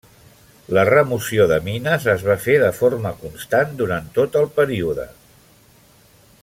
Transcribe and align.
La 0.77 0.85
remoció 0.89 1.45
de 1.51 1.59
mines 1.67 2.07
es 2.13 2.25
va 2.29 2.37
fer 2.47 2.57
de 2.65 2.71
forma 2.79 3.13
constant 3.21 3.77
durant 3.83 4.11
tot 4.19 4.39
el 4.43 4.51
període. 4.57 5.09